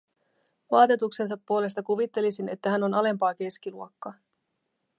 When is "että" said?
2.49-2.69